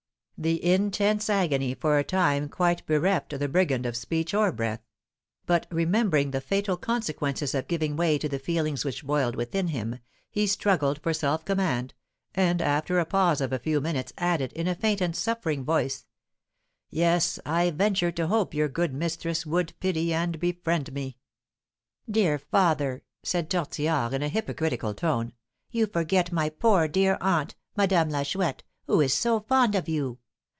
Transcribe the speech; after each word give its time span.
The 0.43 0.65
intense 0.73 1.29
agony 1.29 1.75
for 1.75 1.99
a 1.99 2.03
time 2.03 2.49
quite 2.49 2.83
bereft 2.87 3.37
the 3.37 3.47
brigand 3.47 3.85
of 3.85 3.95
speech 3.95 4.33
or 4.33 4.51
breath; 4.51 4.79
but 5.45 5.67
remembering 5.69 6.31
the 6.31 6.41
fatal 6.41 6.77
consequences 6.77 7.53
of 7.53 7.67
giving 7.67 7.95
way 7.95 8.17
to 8.17 8.27
the 8.27 8.39
feelings 8.39 8.83
which 8.83 9.05
boiled 9.05 9.35
within 9.35 9.67
him, 9.67 9.99
he 10.31 10.47
struggled 10.47 10.99
for 11.03 11.13
self 11.13 11.45
command, 11.45 11.93
and, 12.33 12.59
after 12.59 12.97
a 12.97 13.05
pause 13.05 13.39
of 13.39 13.53
a 13.53 13.59
few 13.59 13.79
minutes, 13.79 14.13
added, 14.17 14.51
in 14.53 14.67
a 14.67 14.73
faint 14.73 14.99
and 14.99 15.15
suffering 15.15 15.63
voice, 15.63 16.07
"Yes, 16.89 17.37
I 17.45 17.69
venture 17.69 18.11
to 18.13 18.25
hope 18.25 18.55
your 18.55 18.67
good 18.67 18.95
mistress 18.95 19.45
would 19.45 19.79
pity 19.79 20.11
and 20.11 20.39
befriend 20.39 20.91
me." 20.91 21.17
"Dear 22.09 22.39
father," 22.39 23.03
said 23.21 23.47
Tortillard, 23.47 24.11
in 24.15 24.23
a 24.23 24.27
hypocritical 24.27 24.95
tone, 24.95 25.33
"you 25.69 25.85
forget 25.85 26.31
my 26.31 26.49
poor 26.49 26.87
dear 26.87 27.19
aunt, 27.21 27.53
Madame 27.77 28.09
la 28.09 28.23
Chouette, 28.23 28.63
who 28.87 29.01
is 29.01 29.13
so 29.13 29.41
fond 29.41 29.75
of 29.75 29.87
you. 29.87 30.17